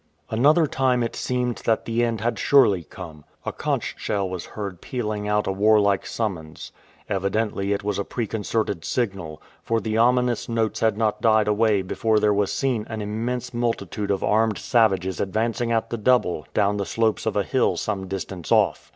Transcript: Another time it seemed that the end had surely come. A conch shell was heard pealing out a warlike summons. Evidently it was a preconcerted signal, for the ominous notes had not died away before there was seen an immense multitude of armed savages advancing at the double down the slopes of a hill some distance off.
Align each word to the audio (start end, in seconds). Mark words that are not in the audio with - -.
Another 0.31 0.65
time 0.65 1.03
it 1.03 1.15
seemed 1.15 1.57
that 1.57 1.85
the 1.85 2.03
end 2.03 2.21
had 2.21 2.39
surely 2.39 2.83
come. 2.83 3.23
A 3.45 3.51
conch 3.53 3.93
shell 3.99 4.27
was 4.27 4.47
heard 4.57 4.81
pealing 4.81 5.27
out 5.27 5.45
a 5.45 5.51
warlike 5.51 6.07
summons. 6.07 6.71
Evidently 7.07 7.71
it 7.71 7.83
was 7.83 7.99
a 7.99 8.03
preconcerted 8.03 8.83
signal, 8.83 9.43
for 9.61 9.79
the 9.79 9.97
ominous 9.99 10.49
notes 10.49 10.79
had 10.79 10.97
not 10.97 11.21
died 11.21 11.47
away 11.47 11.83
before 11.83 12.19
there 12.19 12.33
was 12.33 12.51
seen 12.51 12.83
an 12.89 12.99
immense 12.99 13.53
multitude 13.53 14.09
of 14.09 14.23
armed 14.23 14.57
savages 14.57 15.19
advancing 15.21 15.71
at 15.71 15.91
the 15.91 15.97
double 15.97 16.47
down 16.55 16.77
the 16.77 16.85
slopes 16.87 17.27
of 17.27 17.35
a 17.37 17.43
hill 17.43 17.77
some 17.77 18.07
distance 18.07 18.51
off. 18.51 18.89